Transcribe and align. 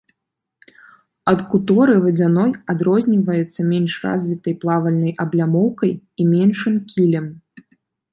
Ад 1.31 1.41
куторы 1.49 1.97
вадзяной 2.05 2.51
адрозніваецца 2.73 3.59
менш 3.73 3.93
развітай 4.07 4.53
плавальнай 4.63 5.13
аблямоўкай 5.25 5.91
і 6.25 6.27
меншым 6.33 6.75
кілем. 6.95 7.29